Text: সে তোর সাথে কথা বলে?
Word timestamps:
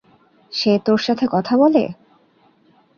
সে 0.53 0.71
তোর 0.85 0.99
সাথে 0.99 1.25
কথা 1.31 1.53
বলে? 1.57 1.83